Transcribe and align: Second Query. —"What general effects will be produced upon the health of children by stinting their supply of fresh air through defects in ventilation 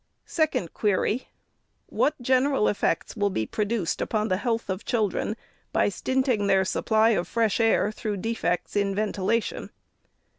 Second 0.25 0.73
Query. 0.73 1.27
—"What 1.85 2.19
general 2.19 2.67
effects 2.67 3.15
will 3.15 3.29
be 3.29 3.45
produced 3.45 4.01
upon 4.01 4.29
the 4.29 4.37
health 4.37 4.67
of 4.67 4.83
children 4.83 5.37
by 5.71 5.89
stinting 5.89 6.47
their 6.47 6.65
supply 6.65 7.09
of 7.11 7.27
fresh 7.27 7.59
air 7.59 7.91
through 7.91 8.17
defects 8.17 8.75
in 8.75 8.95
ventilation 8.95 9.69